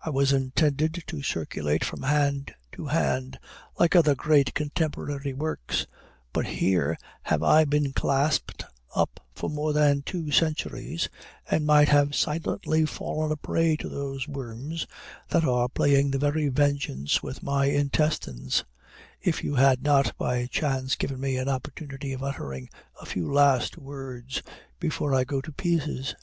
I 0.00 0.08
was 0.08 0.32
intended 0.32 1.02
to 1.08 1.20
circulate 1.20 1.84
from 1.84 2.02
hand 2.04 2.54
to 2.72 2.86
hand, 2.86 3.38
like 3.78 3.94
other 3.94 4.14
great 4.14 4.54
contemporary 4.54 5.34
works; 5.34 5.86
but 6.32 6.46
here 6.46 6.96
have 7.24 7.42
I 7.42 7.66
been 7.66 7.92
clasped 7.92 8.64
up 8.94 9.20
for 9.34 9.50
more 9.50 9.74
than 9.74 10.00
two 10.00 10.30
centuries, 10.30 11.10
and 11.50 11.66
might 11.66 11.90
have 11.90 12.14
silently 12.14 12.86
fallen 12.86 13.30
a 13.30 13.36
prey 13.36 13.76
to 13.76 13.86
these 13.90 14.26
worms 14.26 14.86
that 15.28 15.44
are 15.44 15.68
playing 15.68 16.10
the 16.10 16.18
very 16.18 16.48
vengeance 16.48 17.22
with 17.22 17.42
my 17.42 17.66
intestines, 17.66 18.64
if 19.20 19.44
you 19.44 19.56
had 19.56 19.82
not 19.82 20.16
by 20.16 20.46
chance 20.46 20.94
given 20.96 21.20
me 21.20 21.36
an 21.36 21.50
opportunity 21.50 22.14
of 22.14 22.22
uttering 22.22 22.70
a 22.98 23.04
few 23.04 23.30
last 23.30 23.76
words 23.76 24.42
before 24.80 25.14
I 25.14 25.24
go 25.24 25.42
to 25.42 25.52
pieces." 25.52 26.14